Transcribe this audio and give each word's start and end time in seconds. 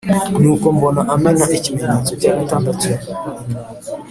Nuko 0.41 0.67
mbona 0.75 1.01
amena 1.13 1.45
ikimenyetso 1.57 2.11
cya 2.21 2.31
gatandatu, 2.39 2.87